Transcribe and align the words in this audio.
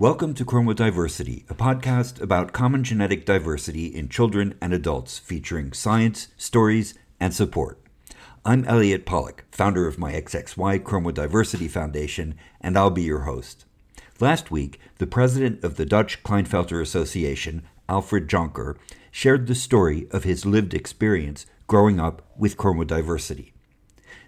Welcome 0.00 0.32
to 0.34 0.46
Chromodiversity, 0.46 1.44
a 1.50 1.54
podcast 1.54 2.22
about 2.22 2.54
common 2.54 2.84
genetic 2.84 3.26
diversity 3.26 3.84
in 3.84 4.08
children 4.08 4.54
and 4.58 4.72
adults, 4.72 5.18
featuring 5.18 5.74
science, 5.74 6.28
stories, 6.38 6.94
and 7.20 7.34
support. 7.34 7.78
I'm 8.42 8.64
Elliot 8.64 9.04
Pollock, 9.04 9.44
founder 9.52 9.86
of 9.86 9.98
my 9.98 10.12
XXY 10.14 10.82
Chromodiversity 10.84 11.68
Foundation, 11.68 12.34
and 12.62 12.78
I'll 12.78 12.88
be 12.88 13.02
your 13.02 13.24
host. 13.24 13.66
Last 14.20 14.50
week, 14.50 14.80
the 14.96 15.06
president 15.06 15.62
of 15.62 15.76
the 15.76 15.84
Dutch 15.84 16.22
Klinefelter 16.22 16.80
Association, 16.80 17.62
Alfred 17.86 18.26
Jonker, 18.26 18.76
shared 19.10 19.46
the 19.46 19.54
story 19.54 20.06
of 20.10 20.24
his 20.24 20.46
lived 20.46 20.72
experience 20.72 21.44
growing 21.66 22.00
up 22.00 22.22
with 22.38 22.56
chromodiversity. 22.56 23.52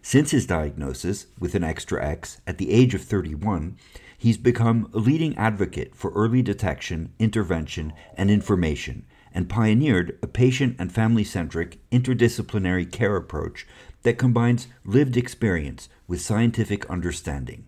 Since 0.05 0.33
his 0.33 0.47
diagnosis 0.47 1.27
with 1.39 1.55
an 1.55 1.63
extra 1.63 2.05
X 2.05 2.41
at 2.45 2.59
the 2.59 2.73
age 2.73 2.93
of 2.93 3.03
31, 3.03 3.77
he's 4.19 4.37
become 4.37 4.91
a 4.93 4.99
leading 4.99 5.37
advocate 5.37 5.95
for 5.95 6.11
early 6.11 6.43
detection, 6.43 7.13
intervention, 7.21 7.93
and 8.17 8.29
information, 8.29 9.07
and 9.33 9.49
pioneered 9.49 10.19
a 10.21 10.27
patient 10.27 10.75
and 10.81 10.93
family 10.93 11.23
centric 11.23 11.79
interdisciplinary 11.91 12.91
care 12.91 13.15
approach 13.15 13.65
that 14.03 14.19
combines 14.19 14.67
lived 14.85 15.17
experience 15.17 15.89
with 16.09 16.21
scientific 16.21 16.85
understanding. 16.91 17.65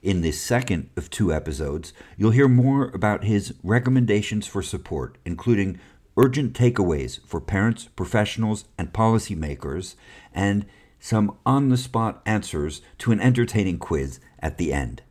In 0.00 0.22
this 0.22 0.40
second 0.40 0.88
of 0.96 1.10
two 1.10 1.34
episodes, 1.34 1.92
you'll 2.16 2.30
hear 2.30 2.48
more 2.48 2.90
about 2.94 3.24
his 3.24 3.54
recommendations 3.62 4.46
for 4.46 4.62
support, 4.62 5.18
including 5.26 5.78
urgent 6.16 6.54
takeaways 6.54 7.20
for 7.26 7.40
parents, 7.40 7.88
professionals, 7.94 8.64
and 8.78 8.92
policymakers, 8.92 9.96
and 10.32 10.64
some 11.02 11.36
on 11.44 11.68
the 11.68 11.76
spot 11.76 12.22
answers 12.24 12.80
to 12.96 13.10
an 13.10 13.20
entertaining 13.20 13.76
quiz 13.76 14.20
at 14.38 14.56
the 14.56 14.72
end. 14.72 15.02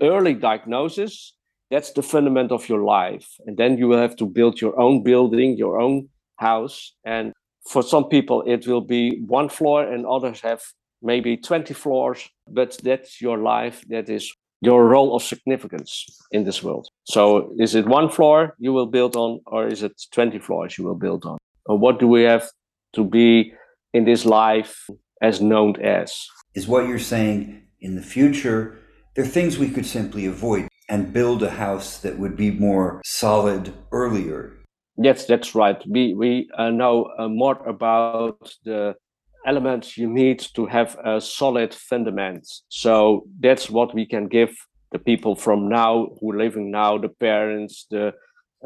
Early 0.00 0.32
diagnosis, 0.32 1.34
that's 1.70 1.92
the 1.92 2.02
fundament 2.02 2.50
of 2.50 2.66
your 2.66 2.82
life. 2.82 3.28
And 3.46 3.58
then 3.58 3.76
you 3.76 3.88
will 3.88 3.98
have 3.98 4.16
to 4.16 4.26
build 4.26 4.58
your 4.58 4.78
own 4.80 5.02
building, 5.02 5.58
your 5.58 5.78
own 5.78 6.08
house. 6.36 6.94
And 7.04 7.34
for 7.68 7.82
some 7.82 8.04
people, 8.08 8.42
it 8.46 8.66
will 8.66 8.80
be 8.80 9.20
one 9.26 9.50
floor, 9.50 9.84
and 9.84 10.06
others 10.06 10.40
have 10.40 10.62
maybe 11.02 11.36
20 11.36 11.74
floors. 11.74 12.26
But 12.48 12.78
that's 12.82 13.20
your 13.20 13.36
life. 13.36 13.84
That 13.88 14.08
is 14.08 14.32
your 14.62 14.88
role 14.88 15.14
of 15.14 15.22
significance 15.22 16.06
in 16.30 16.44
this 16.44 16.62
world. 16.62 16.88
So, 17.04 17.52
is 17.58 17.74
it 17.74 17.86
one 17.86 18.08
floor 18.08 18.54
you 18.58 18.72
will 18.72 18.86
build 18.86 19.14
on, 19.14 19.40
or 19.46 19.66
is 19.66 19.82
it 19.82 20.00
20 20.12 20.38
floors 20.38 20.78
you 20.78 20.84
will 20.84 20.94
build 20.94 21.26
on? 21.26 21.36
What 21.66 21.98
do 21.98 22.08
we 22.08 22.22
have 22.22 22.50
to 22.94 23.04
be 23.04 23.52
in 23.92 24.04
this 24.04 24.24
life 24.24 24.88
as 25.22 25.40
known 25.40 25.80
as? 25.80 26.26
Is 26.54 26.68
what 26.68 26.88
you're 26.88 26.98
saying 26.98 27.62
in 27.80 27.96
the 27.96 28.02
future, 28.02 28.78
there 29.14 29.24
are 29.24 29.28
things 29.28 29.58
we 29.58 29.70
could 29.70 29.86
simply 29.86 30.26
avoid 30.26 30.68
and 30.88 31.12
build 31.12 31.42
a 31.42 31.50
house 31.50 31.98
that 31.98 32.18
would 32.18 32.36
be 32.36 32.50
more 32.50 33.00
solid 33.04 33.72
earlier 33.90 34.64
Yes, 34.96 35.26
that's 35.26 35.54
right. 35.54 35.82
We 35.88 36.14
we 36.14 36.48
uh, 36.56 36.70
know 36.70 37.10
uh, 37.18 37.28
more 37.28 37.56
about 37.66 38.54
the 38.64 38.94
elements 39.44 39.98
you 39.98 40.08
need 40.08 40.38
to 40.54 40.66
have 40.66 40.96
a 41.04 41.20
solid 41.20 41.74
fundament. 41.74 42.48
So 42.68 43.26
that's 43.40 43.68
what 43.68 43.94
we 43.94 44.06
can 44.06 44.28
give 44.28 44.56
the 44.92 44.98
people 44.98 45.34
from 45.34 45.68
now 45.68 46.10
who 46.20 46.32
are 46.32 46.38
living 46.38 46.70
now, 46.70 46.98
the 46.98 47.08
parents, 47.08 47.86
the 47.90 48.08
uh, 48.08 48.10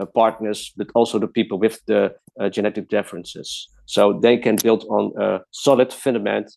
partners, 0.07 0.73
but 0.77 0.89
also 0.95 1.19
the 1.19 1.29
people 1.29 1.59
with 1.59 1.85
the 1.87 2.15
uh, 2.41 2.49
genetic 2.49 2.89
differences. 2.89 3.69
So 3.87 4.19
they 4.21 4.37
can 4.37 4.57
build 4.57 4.85
on 4.89 5.13
a 5.21 5.41
solid 5.51 5.93
fundament, 5.93 6.53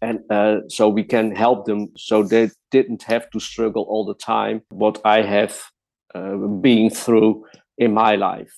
and 0.00 0.20
uh, 0.30 0.60
so 0.68 0.88
we 0.88 1.04
can 1.04 1.34
help 1.34 1.66
them 1.66 1.88
so 1.96 2.22
they 2.22 2.50
didn't 2.70 3.02
have 3.04 3.30
to 3.30 3.40
struggle 3.40 3.84
all 3.88 4.04
the 4.04 4.14
time. 4.14 4.62
What 4.70 5.00
I 5.04 5.22
have 5.22 5.60
uh, 6.14 6.36
been 6.36 6.90
through 6.90 7.44
in 7.78 7.92
my 7.92 8.14
life 8.14 8.54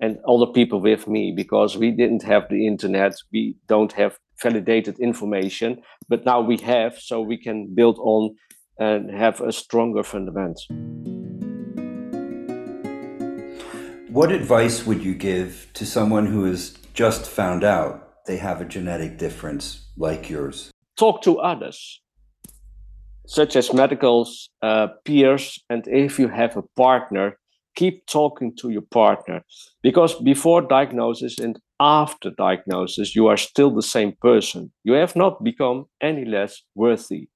and 0.00 0.18
all 0.24 0.38
the 0.38 0.52
people 0.52 0.80
with 0.80 1.06
me 1.08 1.32
because 1.32 1.76
we 1.76 1.90
didn't 1.90 2.22
have 2.22 2.48
the 2.48 2.66
internet 2.66 3.14
we 3.32 3.56
don't 3.66 3.92
have 3.92 4.18
validated 4.42 4.98
information 4.98 5.80
but 6.08 6.24
now 6.24 6.40
we 6.40 6.56
have 6.58 6.98
so 6.98 7.20
we 7.20 7.36
can 7.36 7.74
build 7.74 7.98
on 8.00 8.34
and 8.78 9.10
have 9.10 9.40
a 9.40 9.52
stronger 9.52 10.02
fundament 10.02 10.58
what 14.16 14.32
advice 14.32 14.86
would 14.86 15.04
you 15.04 15.14
give 15.14 15.68
to 15.74 15.84
someone 15.84 16.24
who 16.24 16.44
has 16.44 16.78
just 16.94 17.26
found 17.26 17.62
out 17.62 18.24
they 18.24 18.38
have 18.38 18.62
a 18.62 18.64
genetic 18.64 19.18
difference 19.18 19.88
like 19.98 20.30
yours? 20.30 20.70
Talk 20.96 21.20
to 21.24 21.38
others 21.38 22.00
such 23.26 23.56
as 23.56 23.74
medicals 23.74 24.48
uh, 24.62 24.86
peers 25.04 25.62
and 25.68 25.86
if 25.88 26.18
you 26.18 26.28
have 26.28 26.56
a 26.56 26.62
partner 26.76 27.36
keep 27.74 28.06
talking 28.06 28.56
to 28.56 28.70
your 28.70 28.86
partner. 28.90 29.42
Because 29.82 30.14
before 30.14 30.62
diagnosis 30.62 31.38
and 31.38 31.60
after 31.78 32.30
diagnosis 32.30 33.14
you 33.14 33.26
are 33.26 33.36
still 33.36 33.70
the 33.70 33.82
same 33.82 34.14
person. 34.22 34.72
You 34.82 34.94
have 34.94 35.14
not 35.14 35.44
become 35.44 35.88
any 36.00 36.24
less 36.24 36.62
worthy. 36.74 37.28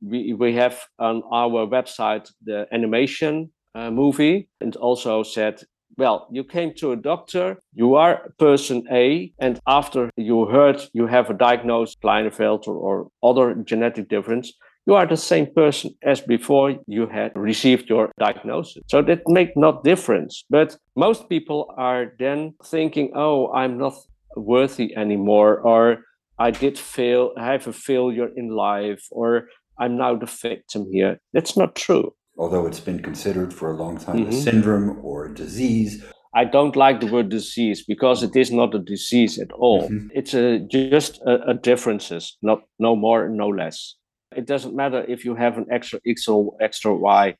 We, 0.00 0.32
we 0.32 0.54
have 0.54 0.80
on 0.98 1.22
our 1.30 1.66
website 1.66 2.30
the 2.42 2.66
animation 2.72 3.50
uh, 3.74 3.90
movie 3.90 4.48
and 4.62 4.74
also 4.76 5.22
said 5.22 5.64
well 5.96 6.28
you 6.30 6.44
came 6.44 6.72
to 6.74 6.92
a 6.92 6.96
doctor 6.96 7.56
you 7.72 7.94
are 7.94 8.32
person 8.38 8.84
a 8.92 9.32
and 9.38 9.60
after 9.66 10.10
you 10.16 10.46
heard 10.46 10.80
you 10.92 11.06
have 11.06 11.30
a 11.30 11.34
diagnosed 11.34 11.96
klinefelter 12.02 12.68
or 12.68 13.08
other 13.22 13.54
genetic 13.54 14.08
difference 14.08 14.52
you 14.88 14.94
are 14.94 15.06
the 15.06 15.18
same 15.18 15.46
person 15.54 15.94
as 16.02 16.22
before 16.22 16.74
you 16.86 17.06
had 17.06 17.32
received 17.34 17.90
your 17.90 18.10
diagnosis. 18.18 18.82
So 18.86 19.02
that 19.02 19.20
make 19.26 19.54
not 19.54 19.84
difference. 19.84 20.44
But 20.48 20.78
most 20.96 21.28
people 21.28 21.74
are 21.76 22.14
then 22.18 22.54
thinking, 22.64 23.12
oh, 23.14 23.52
I'm 23.52 23.76
not 23.76 23.92
worthy 24.34 24.96
anymore, 24.96 25.60
or 25.60 25.98
I 26.38 26.52
did 26.52 26.78
fail, 26.78 27.32
I 27.36 27.52
have 27.52 27.66
a 27.66 27.72
failure 27.74 28.30
in 28.34 28.48
life, 28.48 29.06
or 29.10 29.48
I'm 29.78 29.98
now 29.98 30.16
the 30.16 30.24
victim 30.24 30.86
here. 30.90 31.20
That's 31.34 31.54
not 31.54 31.74
true. 31.74 32.14
Although 32.38 32.66
it's 32.66 32.80
been 32.80 33.02
considered 33.02 33.52
for 33.52 33.72
a 33.72 33.76
long 33.76 33.98
time 33.98 34.18
mm-hmm. 34.18 34.30
a 34.30 34.32
syndrome 34.32 34.98
or 35.02 35.26
a 35.26 35.34
disease. 35.34 36.04
I 36.34 36.44
don't 36.44 36.76
like 36.76 37.00
the 37.00 37.06
word 37.06 37.30
disease 37.30 37.84
because 37.84 38.22
it 38.22 38.36
is 38.36 38.52
not 38.52 38.74
a 38.74 38.78
disease 38.78 39.38
at 39.38 39.50
all. 39.52 39.88
Mm-hmm. 39.88 40.08
It's 40.14 40.34
a, 40.34 40.60
just 40.60 41.20
a, 41.22 41.50
a 41.50 41.54
differences, 41.54 42.36
not 42.42 42.60
no 42.78 42.94
more, 42.94 43.28
no 43.28 43.48
less. 43.48 43.96
It 44.36 44.46
doesn't 44.46 44.76
matter 44.76 45.04
if 45.08 45.24
you 45.24 45.34
have 45.34 45.58
an 45.58 45.66
extra 45.70 46.00
X 46.06 46.28
or 46.28 46.54
extra 46.60 46.94
Y. 46.94 47.34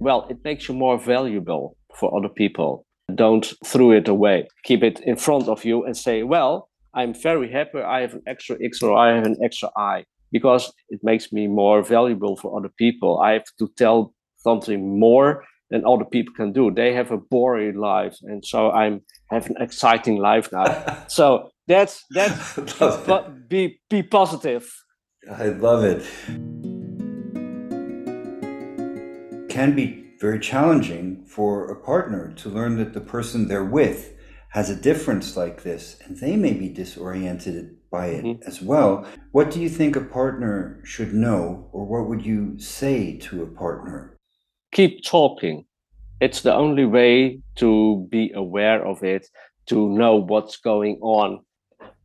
Well, 0.00 0.26
it 0.30 0.38
makes 0.42 0.68
you 0.68 0.74
more 0.74 0.98
valuable 0.98 1.76
for 1.94 2.16
other 2.16 2.30
people. 2.30 2.86
Don't 3.14 3.52
throw 3.64 3.92
it 3.92 4.08
away. 4.08 4.48
Keep 4.64 4.82
it 4.82 5.00
in 5.00 5.16
front 5.16 5.46
of 5.48 5.64
you 5.64 5.84
and 5.84 5.96
say, 5.96 6.22
well, 6.22 6.68
I'm 6.94 7.14
very 7.14 7.50
happy 7.52 7.80
I 7.80 8.00
have 8.00 8.14
an 8.14 8.22
extra 8.26 8.56
X 8.62 8.82
or 8.82 8.96
I 8.96 9.14
have 9.14 9.26
an 9.26 9.36
extra 9.44 9.68
I 9.76 10.04
because 10.32 10.72
it 10.88 11.00
makes 11.02 11.32
me 11.32 11.46
more 11.46 11.82
valuable 11.82 12.36
for 12.36 12.58
other 12.58 12.70
people. 12.78 13.20
I 13.20 13.32
have 13.32 13.44
to 13.58 13.68
tell 13.76 14.14
something 14.38 14.98
more 14.98 15.44
than 15.70 15.84
other 15.86 16.04
people 16.04 16.34
can 16.34 16.52
do. 16.52 16.70
They 16.70 16.92
have 16.94 17.10
a 17.10 17.16
boring 17.16 17.78
life, 17.78 18.16
and 18.22 18.44
so 18.44 18.70
I'm 18.70 19.02
have 19.30 19.46
an 19.46 19.56
exciting 19.60 20.16
life 20.16 20.50
now. 20.52 21.04
so 21.08 21.50
that's 21.66 22.04
that's 22.10 22.56
be, 23.48 23.48
be 23.48 23.80
be 23.88 24.02
positive. 24.02 24.70
I 25.30 25.46
love 25.46 25.84
it. 25.84 26.02
Can 29.48 29.74
be 29.74 30.00
very 30.20 30.38
challenging 30.38 31.24
for 31.26 31.70
a 31.70 31.76
partner 31.76 32.32
to 32.36 32.48
learn 32.48 32.76
that 32.76 32.92
the 32.92 33.00
person 33.00 33.48
they're 33.48 33.64
with 33.64 34.12
has 34.50 34.68
a 34.68 34.76
difference 34.76 35.36
like 35.36 35.62
this 35.62 35.98
and 36.04 36.18
they 36.18 36.36
may 36.36 36.52
be 36.52 36.68
disoriented 36.68 37.76
by 37.90 38.06
it 38.06 38.24
mm-hmm. 38.24 38.48
as 38.48 38.62
well. 38.62 39.06
What 39.32 39.50
do 39.50 39.60
you 39.60 39.68
think 39.68 39.96
a 39.96 40.00
partner 40.00 40.80
should 40.84 41.12
know, 41.12 41.68
or 41.72 41.84
what 41.84 42.08
would 42.08 42.24
you 42.24 42.58
say 42.58 43.18
to 43.18 43.42
a 43.42 43.46
partner? 43.46 44.16
Keep 44.72 45.04
talking. 45.04 45.64
It's 46.20 46.42
the 46.42 46.54
only 46.54 46.84
way 46.84 47.40
to 47.56 48.06
be 48.10 48.30
aware 48.34 48.84
of 48.86 49.02
it, 49.02 49.26
to 49.66 49.88
know 49.88 50.16
what's 50.16 50.56
going 50.58 50.98
on 51.02 51.40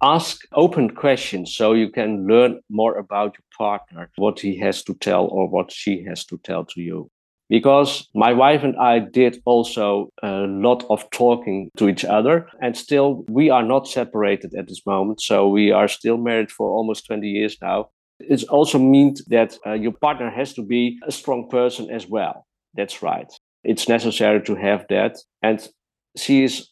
ask 0.01 0.41
open 0.53 0.93
questions 0.93 1.55
so 1.55 1.73
you 1.73 1.89
can 1.89 2.27
learn 2.27 2.59
more 2.69 2.97
about 2.97 3.35
your 3.37 3.45
partner, 3.57 4.09
what 4.17 4.39
he 4.39 4.57
has 4.59 4.83
to 4.83 4.93
tell 4.95 5.25
or 5.27 5.47
what 5.47 5.71
she 5.71 6.03
has 6.03 6.25
to 6.25 6.37
tell 6.43 6.65
to 6.65 6.81
you. 6.81 7.09
Because 7.49 8.07
my 8.15 8.33
wife 8.33 8.63
and 8.63 8.75
I 8.77 8.99
did 8.99 9.41
also 9.45 10.09
a 10.23 10.47
lot 10.47 10.83
of 10.89 11.07
talking 11.11 11.69
to 11.77 11.87
each 11.87 12.03
other, 12.03 12.47
and 12.61 12.75
still 12.75 13.23
we 13.29 13.49
are 13.49 13.63
not 13.63 13.87
separated 13.87 14.53
at 14.55 14.67
this 14.67 14.85
moment. 14.85 15.21
So 15.21 15.47
we 15.47 15.71
are 15.71 15.87
still 15.87 16.17
married 16.17 16.51
for 16.51 16.69
almost 16.69 17.05
20 17.05 17.27
years 17.27 17.57
now. 17.61 17.89
It 18.19 18.43
also 18.49 18.79
means 18.79 19.23
that 19.25 19.57
uh, 19.65 19.73
your 19.73 19.91
partner 19.91 20.29
has 20.31 20.53
to 20.53 20.63
be 20.63 20.97
a 21.05 21.11
strong 21.11 21.49
person 21.49 21.89
as 21.91 22.07
well. 22.07 22.45
That's 22.73 23.03
right. 23.03 23.31
It's 23.63 23.89
necessary 23.89 24.41
to 24.43 24.55
have 24.55 24.85
that. 24.89 25.17
And 25.41 25.67
she 26.15 26.43
is 26.43 26.69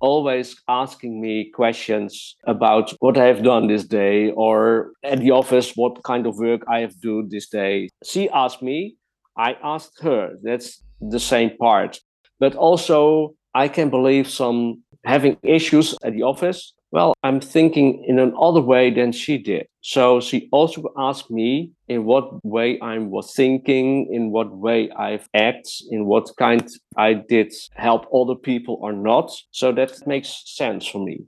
always 0.00 0.56
asking 0.66 1.20
me 1.20 1.50
questions 1.50 2.34
about 2.46 2.92
what 3.00 3.18
I 3.18 3.26
have 3.26 3.42
done 3.42 3.68
this 3.68 3.84
day 3.84 4.30
or 4.30 4.92
at 5.04 5.20
the 5.20 5.30
office, 5.30 5.72
what 5.76 6.02
kind 6.02 6.26
of 6.26 6.38
work 6.38 6.62
I 6.68 6.80
have 6.80 6.98
do 7.00 7.26
this 7.28 7.48
day. 7.48 7.90
She 8.04 8.28
asked 8.30 8.62
me, 8.62 8.96
I 9.40 9.56
asked 9.62 10.02
her. 10.02 10.36
That's 10.42 10.82
the 11.00 11.20
same 11.20 11.56
part. 11.56 11.98
But 12.38 12.54
also, 12.54 13.34
I 13.54 13.68
can 13.68 13.90
believe 13.90 14.28
some 14.28 14.82
having 15.04 15.36
issues 15.42 15.96
at 16.04 16.12
the 16.12 16.22
office 16.22 16.74
well, 16.92 17.14
I'm 17.22 17.40
thinking 17.40 18.04
in 18.08 18.18
another 18.18 18.60
way 18.60 18.90
than 18.90 19.12
she 19.12 19.38
did. 19.38 19.66
So 19.80 20.20
she 20.20 20.48
also 20.50 20.92
asked 20.98 21.30
me 21.30 21.70
in 21.86 22.04
what 22.04 22.44
way 22.44 22.80
I 22.80 22.98
was 22.98 23.32
thinking, 23.32 24.12
in 24.12 24.32
what 24.32 24.50
way 24.50 24.90
I've 24.90 25.28
acted, 25.32 25.70
in 25.90 26.06
what 26.06 26.30
kind 26.36 26.68
I 26.96 27.14
did 27.14 27.52
help 27.74 28.06
other 28.12 28.34
people 28.34 28.78
or 28.80 28.92
not. 28.92 29.30
So 29.52 29.70
that 29.72 30.04
makes 30.06 30.42
sense 30.46 30.84
for 30.84 30.98
me. 30.98 31.26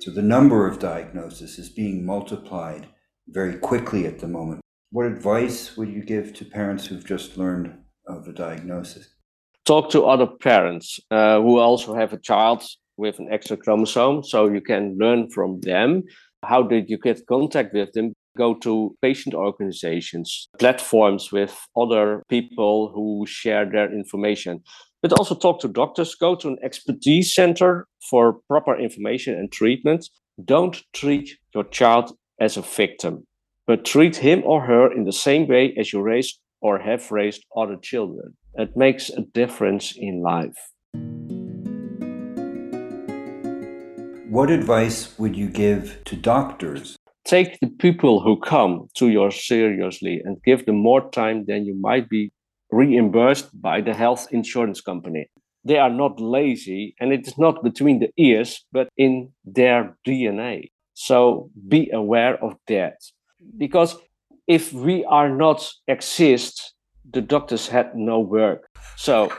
So 0.00 0.10
the 0.10 0.22
number 0.22 0.66
of 0.66 0.78
diagnoses 0.78 1.58
is 1.58 1.70
being 1.70 2.04
multiplied 2.04 2.86
very 3.28 3.56
quickly 3.58 4.06
at 4.06 4.18
the 4.18 4.28
moment. 4.28 4.60
What 4.90 5.06
advice 5.06 5.76
would 5.76 5.88
you 5.88 6.02
give 6.02 6.34
to 6.34 6.44
parents 6.44 6.86
who've 6.86 7.04
just 7.04 7.36
learned 7.36 7.74
of 8.06 8.28
a 8.28 8.32
diagnosis? 8.32 9.08
talk 9.64 9.90
to 9.90 10.04
other 10.04 10.26
parents 10.26 10.98
uh, 11.10 11.40
who 11.40 11.58
also 11.58 11.94
have 11.94 12.12
a 12.12 12.18
child 12.18 12.64
with 12.96 13.18
an 13.18 13.28
extra 13.30 13.56
chromosome 13.56 14.22
so 14.22 14.48
you 14.48 14.60
can 14.60 14.96
learn 14.98 15.30
from 15.30 15.60
them 15.60 16.02
how 16.44 16.62
did 16.62 16.90
you 16.90 16.98
get 16.98 17.26
contact 17.26 17.72
with 17.72 17.92
them 17.92 18.12
go 18.36 18.54
to 18.54 18.94
patient 19.02 19.34
organizations 19.34 20.48
platforms 20.58 21.30
with 21.30 21.58
other 21.76 22.22
people 22.28 22.90
who 22.94 23.24
share 23.26 23.64
their 23.64 23.92
information 23.92 24.60
but 25.00 25.12
also 25.12 25.34
talk 25.34 25.60
to 25.60 25.68
doctors 25.68 26.14
go 26.14 26.34
to 26.34 26.48
an 26.48 26.58
expertise 26.62 27.34
center 27.34 27.86
for 28.10 28.38
proper 28.48 28.76
information 28.78 29.34
and 29.34 29.52
treatment 29.52 30.08
don't 30.44 30.82
treat 30.92 31.30
your 31.54 31.64
child 31.64 32.12
as 32.44 32.56
a 32.56 32.62
victim 32.62 33.14
but 33.66 33.84
treat 33.84 34.16
him 34.16 34.42
or 34.44 34.60
her 34.70 34.84
in 34.92 35.04
the 35.04 35.18
same 35.26 35.46
way 35.46 35.64
as 35.78 35.92
you 35.92 36.00
raise 36.02 36.30
or 36.60 36.78
have 36.78 37.12
raised 37.12 37.42
other 37.62 37.78
children 37.90 38.28
it 38.54 38.76
makes 38.76 39.08
a 39.08 39.22
difference 39.22 39.94
in 39.96 40.20
life. 40.20 40.72
What 44.28 44.50
advice 44.50 45.18
would 45.18 45.36
you 45.36 45.48
give 45.48 46.02
to 46.04 46.16
doctors? 46.16 46.96
Take 47.24 47.60
the 47.60 47.68
people 47.68 48.20
who 48.20 48.38
come 48.38 48.88
to 48.96 49.08
you 49.08 49.30
seriously 49.30 50.20
and 50.24 50.42
give 50.44 50.66
them 50.66 50.76
more 50.76 51.10
time 51.10 51.44
than 51.46 51.64
you 51.64 51.74
might 51.80 52.08
be 52.08 52.32
reimbursed 52.70 53.48
by 53.60 53.80
the 53.80 53.94
health 53.94 54.26
insurance 54.32 54.80
company. 54.80 55.28
They 55.64 55.78
are 55.78 55.90
not 55.90 56.20
lazy 56.20 56.94
and 57.00 57.12
it 57.12 57.26
is 57.26 57.38
not 57.38 57.62
between 57.62 58.00
the 58.00 58.10
ears, 58.16 58.64
but 58.72 58.88
in 58.96 59.30
their 59.44 59.96
DNA. 60.06 60.71
So 60.94 61.50
be 61.68 61.90
aware 61.90 62.42
of 62.42 62.56
that. 62.68 62.96
Because 63.58 63.96
if 64.46 64.72
we 64.72 65.04
are 65.04 65.28
not 65.28 65.68
exist 65.88 66.74
the 67.10 67.20
doctors 67.20 67.68
had 67.68 67.94
no 67.94 68.20
work. 68.20 68.68
So 68.96 69.32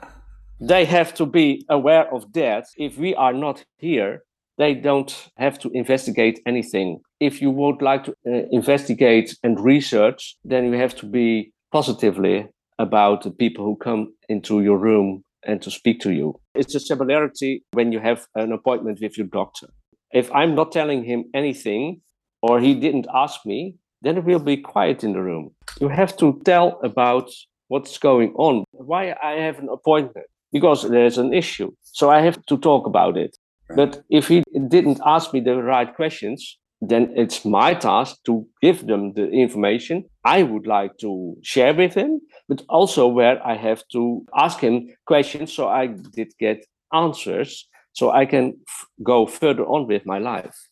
they 0.60 0.84
have 0.84 1.14
to 1.14 1.26
be 1.26 1.64
aware 1.68 2.12
of 2.12 2.32
that. 2.32 2.66
If 2.76 2.98
we 2.98 3.14
are 3.14 3.32
not 3.32 3.64
here, 3.78 4.22
they 4.56 4.74
don't 4.74 5.30
have 5.36 5.58
to 5.60 5.70
investigate 5.70 6.40
anything. 6.46 7.00
If 7.20 7.42
you 7.42 7.50
would 7.50 7.82
like 7.82 8.04
to 8.04 8.12
uh, 8.26 8.46
investigate 8.50 9.36
and 9.42 9.58
research, 9.58 10.36
then 10.44 10.72
you 10.72 10.78
have 10.78 10.94
to 10.96 11.06
be 11.06 11.52
positively 11.72 12.46
about 12.78 13.22
the 13.22 13.30
people 13.30 13.64
who 13.64 13.76
come 13.76 14.14
into 14.28 14.62
your 14.62 14.78
room 14.78 15.24
and 15.46 15.60
to 15.62 15.70
speak 15.70 16.00
to 16.00 16.12
you. 16.12 16.40
It's 16.54 16.74
a 16.74 16.80
similarity 16.80 17.64
when 17.72 17.92
you 17.92 18.00
have 18.00 18.26
an 18.34 18.52
appointment 18.52 18.98
with 19.02 19.18
your 19.18 19.26
doctor. 19.26 19.68
If 20.14 20.32
I'm 20.32 20.54
not 20.54 20.70
telling 20.70 21.02
him 21.04 21.24
anything 21.34 22.00
or 22.40 22.60
he 22.60 22.74
didn't 22.74 23.08
ask 23.12 23.44
me, 23.44 23.74
then 24.00 24.16
it 24.16 24.24
will 24.24 24.38
be 24.38 24.56
quiet 24.56 25.02
in 25.02 25.12
the 25.12 25.20
room. 25.20 25.50
You 25.80 25.88
have 25.88 26.16
to 26.18 26.40
tell 26.44 26.78
about 26.84 27.30
what's 27.68 27.98
going 27.98 28.32
on, 28.36 28.64
why 28.70 29.14
I 29.22 29.32
have 29.32 29.58
an 29.58 29.68
appointment, 29.68 30.26
because 30.52 30.88
there's 30.88 31.18
an 31.18 31.34
issue. 31.34 31.72
So 31.82 32.10
I 32.10 32.20
have 32.20 32.38
to 32.46 32.56
talk 32.56 32.86
about 32.86 33.16
it. 33.16 33.36
Right. 33.68 33.76
But 33.76 34.04
if 34.08 34.28
he 34.28 34.44
didn't 34.68 35.00
ask 35.04 35.32
me 35.32 35.40
the 35.40 35.56
right 35.56 35.92
questions, 35.92 36.58
then 36.80 37.12
it's 37.16 37.44
my 37.44 37.74
task 37.74 38.16
to 38.26 38.46
give 38.62 38.86
them 38.86 39.14
the 39.14 39.28
information 39.30 40.04
I 40.24 40.42
would 40.42 40.66
like 40.66 40.98
to 40.98 41.36
share 41.42 41.74
with 41.74 41.94
him, 41.94 42.20
but 42.48 42.62
also 42.68 43.08
where 43.08 43.44
I 43.44 43.56
have 43.56 43.82
to 43.92 44.24
ask 44.36 44.60
him 44.60 44.94
questions 45.06 45.52
so 45.52 45.68
I 45.68 45.88
did 45.88 46.32
get 46.38 46.64
answers 46.92 47.66
so 47.94 48.10
I 48.10 48.26
can 48.26 48.58
f- 48.68 48.86
go 49.02 49.26
further 49.26 49.64
on 49.64 49.86
with 49.86 50.04
my 50.04 50.18
life. 50.18 50.68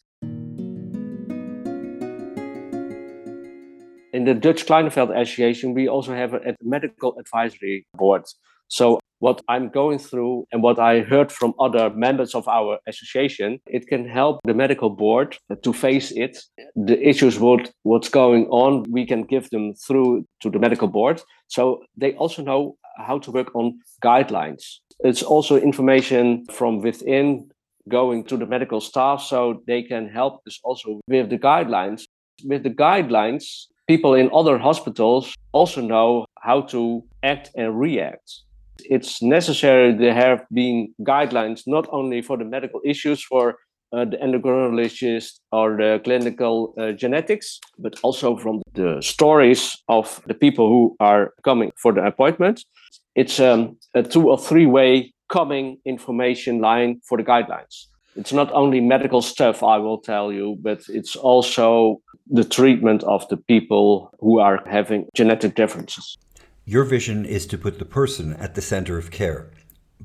in 4.12 4.24
the 4.24 4.34
Dutch 4.34 4.66
Klinefelter 4.66 5.18
Association, 5.20 5.74
we 5.74 5.88
also 5.88 6.14
have 6.14 6.34
a, 6.34 6.36
a 6.50 6.54
medical 6.62 7.18
advisory 7.18 7.86
board. 7.94 8.24
So 8.68 9.00
what 9.18 9.40
I'm 9.48 9.68
going 9.68 9.98
through 9.98 10.46
and 10.52 10.62
what 10.62 10.78
I 10.78 11.00
heard 11.00 11.30
from 11.30 11.54
other 11.60 11.90
members 11.90 12.34
of 12.34 12.48
our 12.48 12.78
association, 12.86 13.60
it 13.66 13.86
can 13.86 14.08
help 14.08 14.40
the 14.44 14.54
medical 14.54 14.90
board 14.90 15.36
to 15.62 15.72
face 15.72 16.10
it. 16.10 16.38
The 16.74 17.00
issues, 17.08 17.38
what, 17.38 17.70
what's 17.82 18.08
going 18.08 18.46
on, 18.46 18.84
we 18.90 19.06
can 19.06 19.22
give 19.22 19.50
them 19.50 19.74
through 19.74 20.26
to 20.40 20.50
the 20.50 20.58
medical 20.58 20.88
board. 20.88 21.22
So 21.48 21.82
they 21.96 22.14
also 22.14 22.42
know 22.42 22.76
how 22.96 23.18
to 23.20 23.30
work 23.30 23.54
on 23.54 23.78
guidelines. 24.02 24.62
It's 25.04 25.22
also 25.22 25.56
information 25.56 26.44
from 26.46 26.80
within 26.80 27.50
going 27.88 28.24
to 28.24 28.36
the 28.36 28.46
medical 28.46 28.80
staff 28.80 29.20
so 29.20 29.62
they 29.66 29.82
can 29.82 30.08
help 30.08 30.42
us 30.46 30.60
also 30.62 31.00
with 31.08 31.30
the 31.30 31.38
guidelines. 31.38 32.04
With 32.44 32.62
the 32.62 32.70
guidelines, 32.70 33.66
people 33.88 34.14
in 34.14 34.30
other 34.32 34.58
hospitals 34.58 35.34
also 35.52 35.80
know 35.80 36.24
how 36.40 36.62
to 36.62 37.02
act 37.22 37.50
and 37.56 37.78
react. 37.78 38.42
It's 38.84 39.22
necessary 39.22 39.96
to 39.96 40.14
have 40.14 40.44
been 40.52 40.94
guidelines 41.00 41.62
not 41.66 41.88
only 41.90 42.22
for 42.22 42.36
the 42.36 42.44
medical 42.44 42.80
issues 42.84 43.22
for 43.22 43.56
uh, 43.92 44.04
the 44.04 44.16
endocrinologist 44.16 45.40
or 45.50 45.76
the 45.76 46.00
clinical 46.04 46.74
uh, 46.78 46.92
genetics, 46.92 47.60
but 47.78 47.98
also 48.02 48.36
from 48.36 48.62
the 48.74 49.00
stories 49.02 49.76
of 49.88 50.22
the 50.26 50.34
people 50.34 50.68
who 50.68 50.96
are 50.98 51.34
coming 51.44 51.70
for 51.76 51.92
the 51.92 52.04
appointment. 52.04 52.64
It's 53.14 53.40
um, 53.40 53.76
a 53.94 54.02
two 54.02 54.30
or 54.30 54.38
three 54.38 54.66
way 54.66 55.12
coming 55.28 55.78
information 55.84 56.60
line 56.60 57.00
for 57.04 57.18
the 57.18 57.24
guidelines. 57.24 57.86
It's 58.16 58.32
not 58.32 58.52
only 58.52 58.80
medical 58.80 59.22
stuff, 59.22 59.62
I 59.62 59.78
will 59.78 59.98
tell 59.98 60.32
you, 60.32 60.58
but 60.60 60.82
it's 60.88 61.16
also 61.16 62.02
the 62.30 62.44
treatment 62.44 63.02
of 63.04 63.26
the 63.28 63.38
people 63.38 64.10
who 64.20 64.38
are 64.38 64.62
having 64.66 65.06
genetic 65.14 65.54
differences. 65.54 66.16
Your 66.64 66.84
vision 66.84 67.24
is 67.24 67.46
to 67.46 67.58
put 67.58 67.78
the 67.78 67.84
person 67.84 68.34
at 68.34 68.54
the 68.54 68.62
center 68.62 68.98
of 68.98 69.10
care. 69.10 69.50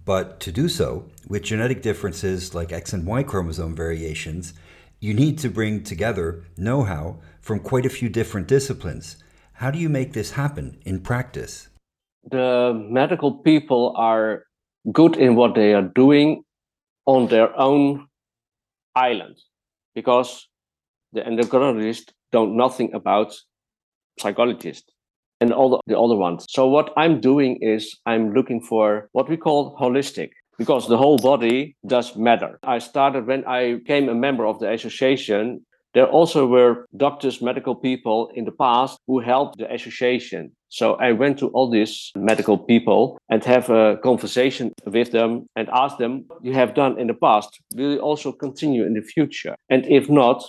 But 0.06 0.40
to 0.42 0.52
do 0.52 0.70
so, 0.70 1.10
with 1.28 1.44
genetic 1.44 1.82
differences 1.82 2.56
like 2.56 2.72
X 2.72 2.94
and 2.94 3.06
Y 3.06 3.24
chromosome 3.24 3.76
variations, 3.76 4.54
you 5.00 5.14
need 5.14 5.38
to 5.40 5.50
bring 5.50 5.84
together 5.84 6.46
know 6.56 6.84
how 6.84 7.20
from 7.42 7.60
quite 7.60 7.86
a 7.86 7.90
few 7.90 8.10
different 8.10 8.48
disciplines. 8.48 9.18
How 9.54 9.70
do 9.70 9.80
you 9.80 9.90
make 9.90 10.14
this 10.14 10.32
happen 10.32 10.80
in 10.86 11.02
practice? 11.02 11.68
The 12.30 12.74
medical 12.74 13.40
people 13.40 13.94
are 13.98 14.44
good 14.92 15.18
in 15.18 15.36
what 15.36 15.56
they 15.56 15.74
are 15.74 15.90
doing 15.96 16.44
on 17.06 17.28
their 17.28 17.58
own 17.58 18.08
island 18.96 19.38
because 19.96 20.48
the 21.14 21.22
endocrinologists 21.22 22.12
don't 22.32 22.58
nothing 22.58 22.94
about 22.94 23.34
psychologists 24.20 24.92
and 25.40 25.54
all 25.54 25.70
the, 25.70 25.80
the 25.88 26.00
other 26.00 26.16
ones. 26.16 26.46
So 26.50 26.68
what 26.68 26.92
I'm 26.98 27.22
doing 27.22 27.60
is 27.62 27.98
I'm 28.06 28.34
looking 28.34 28.62
for 28.62 29.10
what 29.12 29.30
we 29.30 29.38
call 29.38 29.78
holistic 29.78 30.30
because 30.58 30.88
the 30.88 30.98
whole 30.98 31.18
body 31.18 31.76
does 31.86 32.16
matter. 32.16 32.60
I 32.64 32.80
started 32.80 33.28
when 33.28 33.46
I 33.46 33.76
became 33.76 34.10
a 34.10 34.16
member 34.16 34.46
of 34.46 34.60
the 34.60 34.72
association. 34.72 35.66
There 35.94 36.08
also 36.08 36.48
were 36.48 36.86
doctors, 36.96 37.42
medical 37.42 37.76
people 37.76 38.32
in 38.34 38.46
the 38.46 38.52
past 38.52 39.00
who 39.08 39.20
helped 39.20 39.60
the 39.60 39.72
association. 39.72 40.52
So 40.70 40.96
I 40.96 41.14
went 41.14 41.40
to 41.40 41.48
all 41.50 41.70
these 41.70 42.12
medical 42.16 42.58
people 42.58 43.18
and 43.30 43.44
have 43.46 43.70
a 43.70 43.98
conversation 44.04 44.74
with 44.86 45.12
them 45.12 45.48
and 45.56 45.70
ask 45.72 45.98
them, 45.98 46.26
you 46.42 46.54
have 46.54 46.74
done 46.74 47.00
in 47.00 47.08
the 47.08 47.14
past, 47.14 47.62
will 47.74 47.94
you 47.94 48.00
also 48.00 48.32
continue 48.34 48.86
in 48.86 48.94
the 48.94 49.02
future? 49.02 49.56
And 49.70 49.86
if 49.86 50.10
not, 50.10 50.44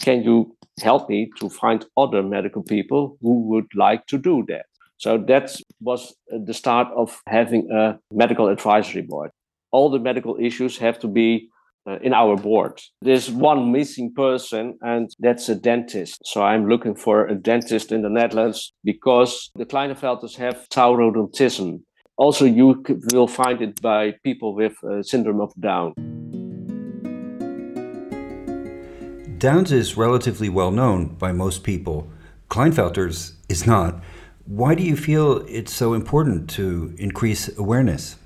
can 0.00 0.22
you 0.22 0.56
help 0.80 1.10
me 1.10 1.30
to 1.40 1.50
find 1.50 1.84
other 1.96 2.22
medical 2.22 2.62
people 2.62 3.18
who 3.20 3.42
would 3.48 3.66
like 3.74 4.06
to 4.06 4.16
do 4.16 4.44
that? 4.48 4.64
So 4.96 5.18
that 5.28 5.54
was 5.80 6.14
the 6.28 6.54
start 6.54 6.88
of 6.96 7.20
having 7.26 7.70
a 7.70 7.98
medical 8.12 8.48
advisory 8.48 9.02
board. 9.02 9.30
All 9.72 9.90
the 9.90 9.98
medical 9.98 10.36
issues 10.40 10.78
have 10.78 10.98
to 11.00 11.08
be 11.08 11.49
uh, 11.86 11.98
in 12.02 12.12
our 12.12 12.36
board. 12.36 12.80
There's 13.02 13.30
one 13.30 13.72
missing 13.72 14.12
person, 14.14 14.78
and 14.82 15.10
that's 15.18 15.48
a 15.48 15.54
dentist. 15.54 16.20
So 16.24 16.42
I'm 16.42 16.68
looking 16.68 16.94
for 16.94 17.26
a 17.26 17.34
dentist 17.34 17.92
in 17.92 18.02
the 18.02 18.10
Netherlands 18.10 18.72
because 18.84 19.50
the 19.54 19.66
Klinefelters 19.66 20.36
have 20.36 20.68
taurodontism. 20.70 21.80
Also, 22.16 22.44
you 22.44 22.84
will 23.12 23.28
find 23.28 23.62
it 23.62 23.80
by 23.80 24.12
people 24.24 24.54
with 24.54 24.74
uh, 24.84 25.02
syndrome 25.02 25.40
of 25.40 25.52
Down. 25.58 25.94
Down's 29.38 29.72
is 29.72 29.96
relatively 29.96 30.50
well 30.50 30.70
known 30.70 31.14
by 31.14 31.32
most 31.32 31.64
people. 31.64 32.10
Klinefelter's 32.50 33.36
is 33.48 33.66
not. 33.66 34.02
Why 34.44 34.74
do 34.74 34.82
you 34.82 34.96
feel 34.96 35.46
it's 35.48 35.72
so 35.72 35.94
important 35.94 36.50
to 36.50 36.94
increase 36.98 37.56
awareness? 37.56 38.16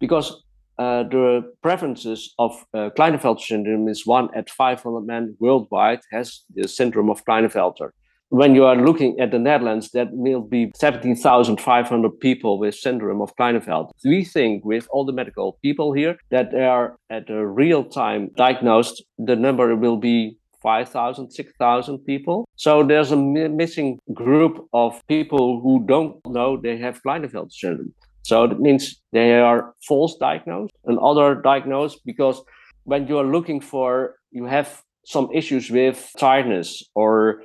Because 0.00 0.42
uh, 0.80 1.02
the 1.04 1.52
preferences 1.62 2.34
of 2.38 2.52
uh, 2.74 2.90
syndrome 3.38 3.88
is 3.88 4.06
one 4.06 4.28
at 4.34 4.48
500 4.48 5.06
men 5.06 5.36
worldwide 5.38 6.00
has 6.10 6.44
the 6.54 6.66
syndrome 6.66 7.10
of 7.10 7.24
Klinefelter 7.24 7.90
when 8.30 8.54
you 8.54 8.64
are 8.64 8.76
looking 8.76 9.18
at 9.18 9.32
the 9.32 9.38
Netherlands, 9.38 9.90
that 9.90 10.08
will 10.12 10.40
be 10.40 10.70
17,500 10.76 12.20
people 12.20 12.58
with 12.58 12.76
syndrome 12.76 13.20
of 13.20 13.34
Klinefelter. 13.36 13.90
We 14.04 14.24
think 14.24 14.64
with 14.64 14.86
all 14.90 15.04
the 15.04 15.12
medical 15.12 15.58
people 15.62 15.92
here 15.92 16.16
that 16.30 16.52
they 16.52 16.64
are 16.64 16.96
at 17.10 17.28
a 17.28 17.44
real 17.44 17.84
time 17.84 18.30
diagnosed, 18.36 19.02
the 19.18 19.34
number 19.34 19.74
will 19.74 19.96
be 19.96 20.38
5,000, 20.62 21.30
6,000 21.30 21.98
people. 22.04 22.46
So 22.54 22.84
there's 22.84 23.10
a 23.10 23.16
missing 23.16 23.98
group 24.14 24.64
of 24.72 25.00
people 25.08 25.60
who 25.60 25.84
don't 25.86 26.16
know 26.26 26.56
they 26.56 26.76
have 26.78 27.02
Klinefelter 27.02 27.50
syndrome. 27.50 27.94
So 28.22 28.46
that 28.46 28.60
means 28.60 29.00
they 29.12 29.40
are 29.40 29.74
false 29.88 30.16
diagnosed 30.16 30.69
and 30.84 30.98
other 30.98 31.34
diagnosed 31.34 32.00
because 32.04 32.42
when 32.84 33.06
you 33.06 33.18
are 33.18 33.24
looking 33.24 33.60
for, 33.60 34.16
you 34.30 34.46
have 34.46 34.82
some 35.04 35.28
issues 35.32 35.70
with 35.70 36.10
tiredness 36.18 36.82
or 36.94 37.42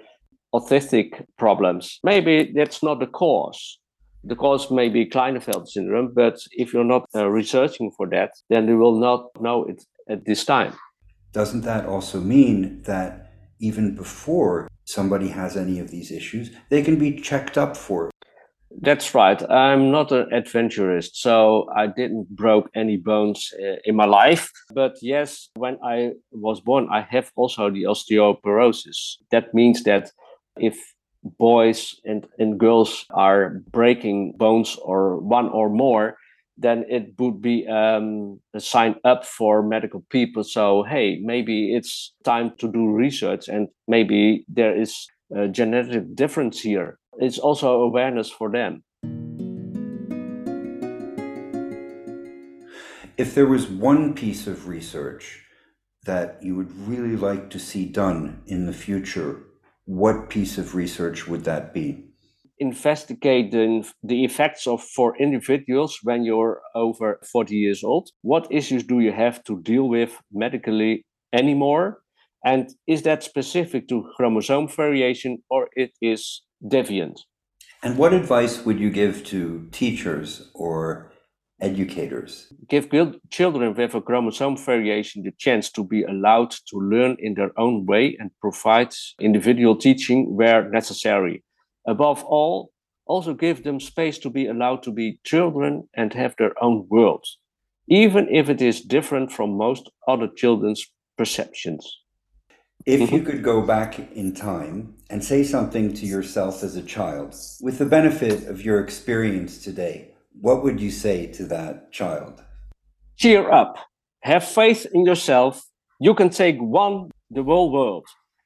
autistic 0.54 1.26
problems. 1.38 2.00
Maybe 2.04 2.52
that's 2.56 2.82
not 2.82 3.00
the 3.00 3.08
cause. 3.08 3.80
The 4.24 4.36
cause 4.36 4.72
may 4.72 4.90
be 4.90 5.06
Klinefelter 5.06 5.68
syndrome, 5.68 6.12
but 6.16 6.40
if 6.52 6.74
you're 6.74 6.84
not 6.84 7.06
uh, 7.16 7.28
researching 7.28 7.92
for 7.96 8.08
that, 8.10 8.32
then 8.50 8.68
you 8.68 8.78
will 8.78 9.00
not 9.00 9.30
know 9.40 9.66
it 9.66 9.84
at 10.10 10.26
this 10.26 10.46
time. 10.46 10.74
Doesn't 11.32 11.62
that 11.62 11.86
also 11.86 12.20
mean 12.20 12.82
that 12.84 13.34
even 13.60 13.96
before 13.96 14.68
somebody 14.86 15.30
has 15.30 15.58
any 15.58 15.80
of 15.80 15.92
these 15.92 16.12
issues, 16.12 16.52
they 16.70 16.82
can 16.82 16.98
be 16.98 17.20
checked 17.20 17.58
up 17.58 17.76
for? 17.76 18.10
That's 18.82 19.16
right. 19.16 19.42
I'm 19.50 19.90
not 19.90 20.12
an 20.12 20.34
adventurist, 20.34 21.22
so 21.22 21.68
I 21.76 21.88
didn't 21.88 22.30
broke 22.30 22.70
any 22.76 22.98
bones 22.98 23.54
uh, 23.58 23.78
in 23.86 23.96
my 23.96 24.06
life. 24.06 24.52
But 24.74 24.98
yes, 25.02 25.50
when 25.56 25.78
I 25.84 26.12
was 26.32 26.60
born, 26.60 26.88
I 26.92 27.02
have 27.10 27.32
also 27.36 27.70
the 27.70 27.84
osteoporosis. 27.84 29.18
That 29.32 29.54
means 29.54 29.84
that 29.84 30.12
if 30.58 30.78
boys 31.24 31.96
and, 32.04 32.28
and 32.38 32.60
girls 32.60 33.06
are 33.12 33.62
breaking 33.72 34.34
bones 34.38 34.78
or 34.82 35.20
one 35.20 35.50
or 35.50 35.70
more, 35.70 36.18
then 36.58 36.86
it 36.90 37.14
would 37.18 37.42
be 37.42 37.68
um, 37.68 38.40
a 38.54 38.60
sign 38.60 38.96
up 39.04 39.26
for 39.26 39.64
medical 39.64 40.06
people. 40.10 40.44
So, 40.44 40.84
hey, 40.84 41.20
maybe 41.22 41.74
it's 41.74 42.14
time 42.24 42.54
to 42.60 42.72
do 42.72 42.90
research 42.90 43.48
and 43.48 43.68
maybe 43.88 44.46
there 44.48 44.76
is 44.76 45.08
a 45.36 45.48
genetic 45.48 46.16
difference 46.16 46.62
here. 46.62 47.00
It's 47.18 47.40
also 47.40 47.82
awareness 47.82 48.30
for 48.30 48.52
them. 48.52 48.84
If 53.18 53.34
there 53.34 53.48
was 53.48 53.68
one 53.68 54.14
piece 54.14 54.46
of 54.48 54.68
research 54.68 55.44
that 56.06 56.38
you 56.42 56.56
would 56.56 56.72
really 56.88 57.16
like 57.16 57.50
to 57.52 57.60
see 57.60 57.86
done 57.86 58.42
in 58.46 58.66
the 58.66 58.74
future 58.74 59.42
what 59.86 60.30
piece 60.30 60.58
of 60.58 60.76
research 60.76 61.28
would 61.28 61.44
that 61.46 61.74
be? 61.74 62.06
investigate 62.60 63.52
the, 63.52 63.86
the 64.02 64.24
effects 64.24 64.66
of 64.66 64.82
for 64.82 65.18
individuals 65.18 66.00
when 66.04 66.24
you're 66.24 66.62
over 66.74 67.20
40 67.30 67.54
years 67.56 67.84
old 67.84 68.10
what 68.22 68.48
issues 68.50 68.84
do 68.84 69.00
you 69.00 69.12
have 69.12 69.44
to 69.44 69.62
deal 69.62 69.90
with 69.90 70.18
medically 70.32 71.06
anymore 71.34 72.00
and 72.46 72.70
is 72.88 73.02
that 73.02 73.24
specific 73.24 73.90
to 73.90 74.08
chromosome 74.16 74.68
variation 74.70 75.40
or 75.50 75.68
it 75.76 75.92
is 76.02 76.44
deviant 76.64 77.18
and 77.84 77.98
what 77.98 78.14
advice 78.14 78.66
would 78.66 78.80
you 78.80 78.90
give 78.90 79.24
to 79.26 79.68
teachers 79.72 80.50
or 80.56 81.12
educators. 81.62 82.52
Give 82.68 82.90
children 83.30 83.76
with 83.76 83.96
a 83.96 84.02
chromosome 84.02 84.58
variation 84.58 85.24
the 85.24 85.32
chance 85.38 85.72
to 85.72 85.84
be 85.84 86.04
allowed 86.04 86.52
to 86.52 86.78
learn 86.78 87.16
in 87.20 87.36
their 87.36 87.52
own 87.58 87.86
way 87.86 88.18
and 88.20 88.32
provide 88.42 88.94
individual 89.22 89.76
teaching 89.76 90.36
where 90.36 90.70
necessary. 90.70 91.44
Above 91.88 92.24
all, 92.24 92.72
also 93.06 93.34
give 93.34 93.64
them 93.64 93.80
space 93.80 94.18
to 94.20 94.30
be 94.30 94.48
allowed 94.48 94.82
to 94.84 94.92
be 94.92 95.20
children 95.24 95.88
and 95.96 96.14
have 96.14 96.36
their 96.38 96.52
own 96.62 96.88
world, 96.90 97.24
even 97.88 98.28
if 98.30 98.50
it 98.50 98.62
is 98.62 98.82
different 98.82 99.32
from 99.32 99.58
most 99.58 99.90
other 100.08 100.28
children's 100.36 100.86
perceptions. 101.18 101.86
If 102.86 103.00
you 103.00 103.08
mm-hmm. 103.08 103.26
could 103.26 103.44
go 103.44 103.64
back 103.64 103.98
in 104.12 104.36
time 104.36 104.94
and 105.10 105.24
say 105.24 105.44
something 105.44 105.92
to 105.94 106.06
yourself 106.06 106.62
as 106.62 106.76
a 106.76 106.84
child, 106.84 107.36
with 107.60 107.80
the 107.80 107.86
benefit 107.86 108.48
of 108.48 108.62
your 108.62 108.80
experience 108.80 109.58
today, 109.58 110.12
what 110.40 110.64
would 110.64 110.80
you 110.80 110.92
say 110.92 111.26
to 111.34 111.46
that 111.46 111.92
child? 111.92 112.44
Cheer 113.18 113.50
up. 113.50 113.78
Have 114.22 114.48
faith 114.48 114.86
in 114.94 115.04
yourself. 115.04 115.64
You 116.00 116.14
can 116.14 116.30
take 116.30 116.60
one 116.60 117.10
the 117.32 117.42
whole 117.42 117.72
world. 117.72 118.06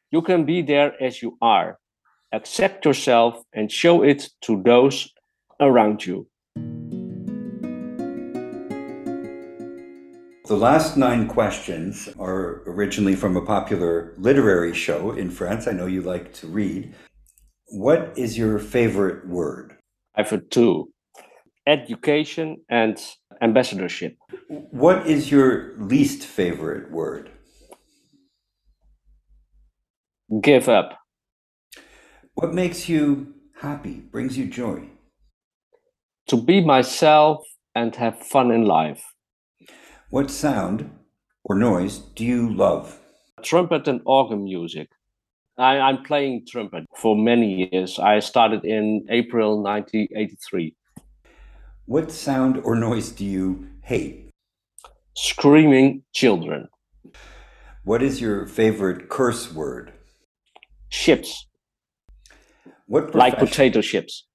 You 0.10 0.22
can 0.22 0.46
be 0.46 0.62
there 0.62 0.94
as 1.04 1.22
you 1.22 1.38
are. 1.42 1.78
Accept 2.32 2.86
yourself 2.86 3.44
and 3.54 3.70
show 3.70 4.04
it 4.04 4.30
to 4.44 4.64
those 4.64 5.12
around 5.60 6.06
you. 6.06 6.28
The 10.50 10.58
last 10.58 10.98
nine 10.98 11.28
questions 11.28 12.10
are 12.18 12.64
originally 12.66 13.14
from 13.14 13.38
a 13.38 13.46
popular 13.46 14.16
literary 14.18 14.74
show 14.74 15.12
in 15.12 15.30
France. 15.30 15.68
I 15.68 15.74
know 15.74 15.86
you 15.86 16.02
like 16.02 16.34
to 16.42 16.48
read. 16.48 16.96
What 17.68 18.14
is 18.18 18.36
your 18.36 18.58
favorite 18.58 19.28
word? 19.28 19.78
I've 20.16 20.32
had 20.32 20.50
two 20.50 20.92
education 21.68 22.64
and 22.68 22.98
ambassadorship. 23.44 24.18
What 24.48 25.06
is 25.06 25.30
your 25.30 25.78
least 25.78 26.24
favorite 26.24 26.90
word? 26.90 27.30
Give 30.42 30.68
up. 30.68 30.98
What 32.34 32.56
makes 32.56 32.90
you 32.90 33.36
happy, 33.62 34.02
brings 34.12 34.36
you 34.36 34.48
joy? 34.48 34.90
To 36.30 36.38
be 36.42 36.66
myself 36.66 37.46
and 37.76 37.96
have 37.98 38.18
fun 38.18 38.50
in 38.50 38.66
life. 38.66 39.04
What 40.12 40.32
sound 40.32 40.90
or 41.44 41.56
noise 41.56 42.00
do 42.00 42.26
you 42.26 42.52
love? 42.52 43.00
Trumpet 43.44 43.88
and 43.88 44.02
organ 44.06 44.44
music. 44.44 44.90
I, 45.56 45.76
am 45.88 46.02
playing 46.02 46.48
trumpet 46.50 46.86
for 46.98 47.16
many 47.16 47.70
years. 47.72 48.00
I 48.00 48.18
started 48.18 48.66
in 48.66 49.06
April 49.12 49.62
1983. 49.62 50.76
What 51.86 52.12
sound 52.12 52.58
or 52.64 52.74
noise 52.74 53.12
do 53.12 53.24
you 53.24 53.68
hate? 53.84 54.32
Screaming 55.16 56.02
children. 56.12 56.70
What 57.84 58.02
is 58.02 58.20
your 58.20 58.48
favorite 58.48 59.10
curse 59.10 59.54
word? 59.54 59.94
Chips. 60.90 61.46
What 62.88 63.14
like 63.14 63.38
potato 63.38 63.82
chips. 63.82 64.26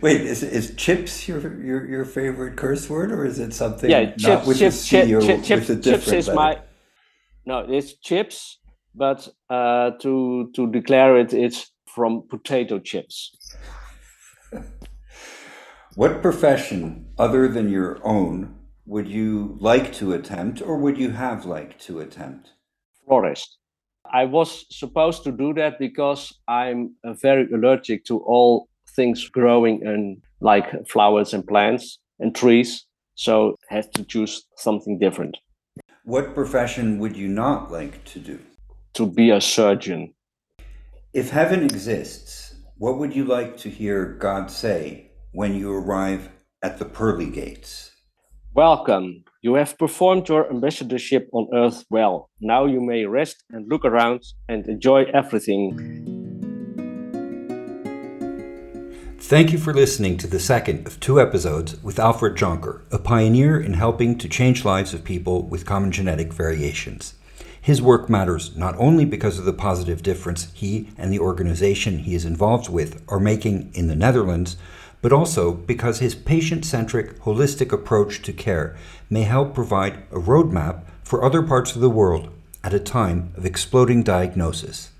Wait, 0.00 0.20
is, 0.20 0.42
is 0.42 0.74
chips 0.76 1.26
your, 1.28 1.40
your 1.62 1.86
your 1.86 2.04
favorite 2.04 2.56
curse 2.56 2.88
word, 2.88 3.10
or 3.10 3.24
is 3.24 3.38
it 3.38 3.52
something 3.52 3.90
yeah, 3.90 4.10
chips, 4.10 4.22
not 4.22 4.46
with 4.46 4.58
chips, 4.58 4.86
chip, 4.86 5.08
chip, 5.08 5.42
chips, 5.42 5.66
chips 5.66 6.08
is 6.08 6.28
letter? 6.28 6.36
my 6.36 6.58
no, 7.46 7.66
it's 7.68 7.94
chips, 7.94 8.58
but 8.94 9.28
uh, 9.50 9.90
to 10.00 10.50
to 10.54 10.70
declare 10.70 11.18
it, 11.18 11.32
it's 11.32 11.72
from 11.86 12.22
potato 12.28 12.78
chips. 12.78 13.32
What 15.96 16.22
profession 16.22 17.06
other 17.18 17.46
than 17.46 17.68
your 17.68 18.00
own 18.04 18.56
would 18.84 19.06
you 19.06 19.56
like 19.60 19.92
to 19.94 20.12
attempt 20.12 20.60
or 20.60 20.76
would 20.76 20.98
you 20.98 21.10
have 21.10 21.44
liked 21.44 21.80
to 21.86 22.00
attempt? 22.00 22.50
Florist. 23.06 23.58
I 24.12 24.24
was 24.24 24.66
supposed 24.76 25.22
to 25.22 25.30
do 25.30 25.54
that 25.54 25.78
because 25.78 26.36
I'm 26.48 26.96
very 27.22 27.46
allergic 27.52 28.04
to 28.06 28.18
all 28.18 28.68
things 28.96 29.28
growing 29.28 29.86
and 29.86 30.22
like 30.40 30.66
flowers 30.88 31.34
and 31.34 31.46
plants 31.46 31.98
and 32.18 32.34
trees. 32.34 32.86
So 33.16 33.56
has 33.68 33.88
to 33.94 34.04
choose 34.04 34.44
something 34.56 34.98
different. 34.98 35.36
What 36.04 36.34
profession 36.34 36.98
would 36.98 37.16
you 37.16 37.28
not 37.28 37.70
like 37.70 38.04
to 38.06 38.18
do? 38.18 38.38
To 38.94 39.06
be 39.06 39.30
a 39.30 39.40
surgeon. 39.40 40.14
If 41.12 41.30
heaven 41.30 41.62
exists, 41.62 42.54
what 42.76 42.98
would 42.98 43.14
you 43.14 43.24
like 43.24 43.56
to 43.58 43.70
hear 43.70 44.04
God 44.04 44.50
say 44.50 45.10
when 45.32 45.54
you 45.54 45.72
arrive 45.72 46.30
at 46.64 46.78
the 46.78 46.84
pearly 46.86 47.28
gates. 47.28 47.90
Welcome. 48.54 49.24
You 49.42 49.54
have 49.54 49.76
performed 49.76 50.28
your 50.28 50.48
ambassadorship 50.48 51.28
on 51.32 51.48
earth 51.52 51.84
well. 51.90 52.30
Now 52.40 52.64
you 52.64 52.80
may 52.80 53.04
rest 53.04 53.44
and 53.50 53.68
look 53.68 53.84
around 53.84 54.22
and 54.48 54.66
enjoy 54.66 55.04
everything. 55.12 56.03
Thank 59.26 59.52
you 59.52 59.58
for 59.58 59.72
listening 59.72 60.18
to 60.18 60.26
the 60.26 60.38
second 60.38 60.86
of 60.86 61.00
two 61.00 61.18
episodes 61.18 61.82
with 61.82 61.98
Alfred 61.98 62.36
Jonker, 62.36 62.82
a 62.92 62.98
pioneer 62.98 63.58
in 63.58 63.72
helping 63.72 64.18
to 64.18 64.28
change 64.28 64.66
lives 64.66 64.92
of 64.92 65.02
people 65.02 65.44
with 65.44 65.64
common 65.64 65.90
genetic 65.90 66.30
variations. 66.30 67.14
His 67.58 67.80
work 67.80 68.10
matters 68.10 68.54
not 68.54 68.76
only 68.76 69.06
because 69.06 69.38
of 69.38 69.46
the 69.46 69.54
positive 69.54 70.02
difference 70.02 70.52
he 70.52 70.90
and 70.98 71.10
the 71.10 71.20
organization 71.20 72.00
he 72.00 72.14
is 72.14 72.26
involved 72.26 72.68
with 72.68 73.02
are 73.08 73.18
making 73.18 73.70
in 73.72 73.86
the 73.86 73.96
Netherlands, 73.96 74.58
but 75.00 75.10
also 75.10 75.52
because 75.52 76.00
his 76.00 76.14
patient 76.14 76.66
centric, 76.66 77.18
holistic 77.20 77.72
approach 77.72 78.20
to 78.20 78.32
care 78.34 78.76
may 79.08 79.22
help 79.22 79.54
provide 79.54 80.02
a 80.10 80.20
roadmap 80.20 80.82
for 81.02 81.24
other 81.24 81.40
parts 81.40 81.74
of 81.74 81.80
the 81.80 81.88
world 81.88 82.28
at 82.62 82.74
a 82.74 82.78
time 82.78 83.32
of 83.38 83.46
exploding 83.46 84.02
diagnosis. 84.02 84.90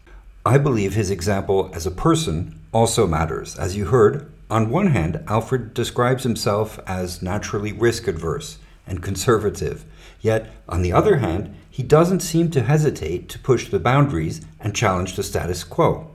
I 0.46 0.56
believe 0.56 0.94
his 0.94 1.10
example 1.10 1.70
as 1.74 1.84
a 1.86 1.90
person 1.90 2.58
also 2.74 3.06
matters. 3.06 3.56
As 3.56 3.76
you 3.76 3.86
heard, 3.86 4.30
on 4.50 4.68
one 4.68 4.88
hand, 4.88 5.22
Alfred 5.28 5.72
describes 5.72 6.24
himself 6.24 6.78
as 6.86 7.22
naturally 7.22 7.72
risk 7.72 8.08
adverse 8.08 8.58
and 8.86 9.02
conservative, 9.02 9.84
yet, 10.20 10.52
on 10.68 10.82
the 10.82 10.92
other 10.92 11.18
hand, 11.18 11.54
he 11.70 11.82
doesn't 11.82 12.20
seem 12.20 12.50
to 12.50 12.62
hesitate 12.62 13.28
to 13.28 13.38
push 13.38 13.68
the 13.70 13.78
boundaries 13.78 14.42
and 14.60 14.76
challenge 14.76 15.16
the 15.16 15.22
status 15.22 15.64
quo. 15.64 16.10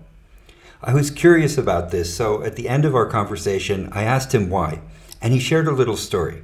I 0.82 0.94
was 0.94 1.10
curious 1.10 1.58
about 1.58 1.92
this, 1.92 2.14
so 2.14 2.44
at 2.44 2.56
the 2.56 2.70
end 2.70 2.86
of 2.86 2.96
our 2.96 3.08
conversation, 3.08 3.90
I 3.92 4.04
asked 4.04 4.36
him 4.36 4.50
why, 4.50 4.82
and 5.22 5.34
he 5.34 5.40
shared 5.40 5.68
a 5.68 5.72
little 5.72 5.98
story. 5.98 6.44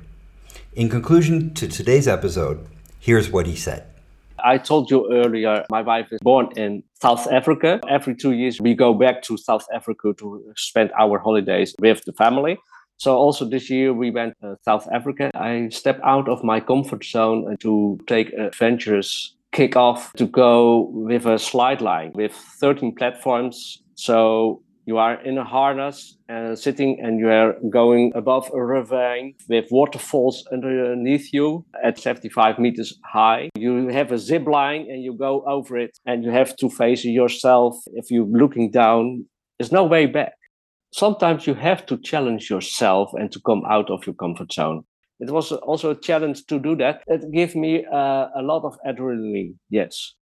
In 0.73 0.89
conclusion 0.89 1.53
to 1.53 1.67
today's 1.67 2.07
episode, 2.07 2.67
here's 2.99 3.29
what 3.29 3.47
he 3.47 3.55
said. 3.55 3.85
I 4.45 4.59
told 4.59 4.91
you 4.91 5.11
earlier, 5.11 5.65
my 5.71 5.81
wife 5.81 6.07
is 6.11 6.19
born 6.21 6.49
in 6.55 6.83
South 7.01 7.27
Africa. 7.31 7.81
Every 7.89 8.15
two 8.15 8.33
years, 8.33 8.61
we 8.61 8.75
go 8.75 8.93
back 8.93 9.23
to 9.23 9.37
South 9.37 9.65
Africa 9.73 10.13
to 10.19 10.53
spend 10.55 10.91
our 10.99 11.17
holidays 11.17 11.75
with 11.79 12.05
the 12.05 12.13
family. 12.13 12.57
So 12.97 13.15
also 13.15 13.43
this 13.43 13.69
year 13.69 13.91
we 13.91 14.11
went 14.11 14.35
to 14.41 14.55
South 14.63 14.87
Africa. 14.91 15.31
I 15.33 15.69
stepped 15.69 16.01
out 16.03 16.29
of 16.29 16.43
my 16.43 16.59
comfort 16.59 17.03
zone 17.03 17.51
uh, 17.51 17.55
to 17.61 17.99
take 18.07 18.31
adventurous 18.33 19.35
kick 19.51 19.75
off 19.75 20.13
to 20.13 20.25
go 20.25 20.91
with 20.93 21.25
a 21.25 21.39
slide 21.39 21.81
line 21.81 22.11
with 22.13 22.33
13 22.33 22.93
platforms. 22.95 23.81
So 23.95 24.61
you 24.85 24.97
are 24.97 25.19
in 25.21 25.37
a 25.37 25.43
harness 25.43 26.15
and 26.29 26.57
sitting 26.57 26.99
and 27.01 27.19
you 27.19 27.29
are 27.29 27.55
going 27.69 28.11
above 28.15 28.51
a 28.53 28.63
ravine 28.63 29.33
with 29.49 29.65
waterfalls 29.71 30.45
underneath 30.51 31.33
you 31.33 31.65
at 31.83 31.97
75 31.97 32.59
meters 32.59 32.99
high. 33.03 33.49
You 33.55 33.87
have 33.87 34.11
a 34.11 34.17
zip 34.17 34.45
line 34.45 34.87
and 34.89 35.03
you 35.03 35.13
go 35.17 35.43
over 35.47 35.77
it 35.77 35.97
and 36.05 36.23
you 36.23 36.29
have 36.29 36.55
to 36.57 36.69
face 36.69 37.03
yourself. 37.03 37.77
If 37.93 38.11
you're 38.11 38.27
looking 38.27 38.69
down, 38.69 39.25
there's 39.57 39.71
no 39.71 39.85
way 39.85 40.05
back. 40.05 40.33
Sometimes 40.93 41.47
you 41.47 41.55
have 41.55 41.85
to 41.87 41.97
challenge 41.97 42.49
yourself 42.49 43.11
and 43.13 43.31
to 43.31 43.39
come 43.45 43.63
out 43.67 43.89
of 43.89 44.05
your 44.05 44.15
comfort 44.15 44.53
zone. 44.53 44.83
It 45.19 45.31
was 45.31 45.51
also 45.51 45.91
a 45.91 45.99
challenge 45.99 46.45
to 46.47 46.59
do 46.59 46.75
that. 46.75 47.01
It 47.07 47.31
gave 47.31 47.55
me 47.55 47.85
uh, 47.91 48.27
a 48.35 48.41
lot 48.41 48.63
of 48.63 48.77
adrenaline, 48.85 49.55
yes. 49.69 50.13